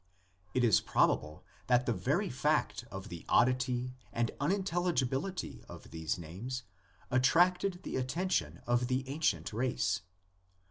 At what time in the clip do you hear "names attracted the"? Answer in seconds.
6.17-7.97